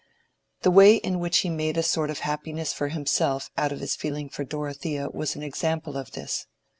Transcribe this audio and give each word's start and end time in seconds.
The 0.63 0.71
way 0.71 0.95
in 0.95 1.19
which 1.19 1.37
he 1.41 1.49
made 1.51 1.77
a 1.77 1.83
sort 1.83 2.09
of 2.09 2.21
happiness 2.21 2.73
for 2.73 2.87
himself 2.87 3.51
out 3.55 3.71
of 3.71 3.81
his 3.81 3.95
feeling 3.95 4.29
for 4.29 4.43
Dorothea 4.43 5.09
was 5.11 5.35
an 5.35 5.43
example 5.43 5.95
of 5.95 6.13
this. 6.13 6.47